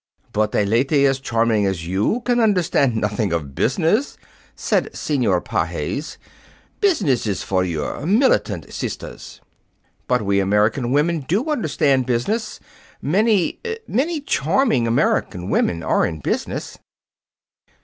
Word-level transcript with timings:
"But 0.33 0.55
a 0.55 0.65
lady 0.65 1.05
as 1.05 1.19
charming 1.19 1.67
as 1.67 1.85
you 1.85 2.21
can 2.25 2.39
understand 2.39 2.95
nothing 2.95 3.31
of 3.31 3.53
business," 3.53 4.17
said 4.55 4.89
Senor 4.95 5.41
Pages. 5.41 6.17
"Business 6.79 7.27
is 7.27 7.43
for 7.43 7.63
your 7.63 8.03
militant 8.07 8.73
sisters." 8.73 9.41
"But 10.07 10.23
we 10.23 10.39
American 10.39 10.91
women 10.91 11.19
do 11.27 11.51
understand 11.51 12.07
business. 12.07 12.59
Many 12.99 13.59
many 13.87 14.21
charming 14.21 14.87
American 14.87 15.51
women 15.51 15.83
are 15.83 16.03
in 16.03 16.17
business." 16.21 16.79